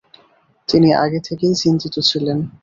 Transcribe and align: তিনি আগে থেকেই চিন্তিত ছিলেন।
তিনি 0.69 0.89
আগে 1.03 1.19
থেকেই 1.27 1.53
চিন্তিত 1.55 1.95
ছিলেন। 2.09 2.37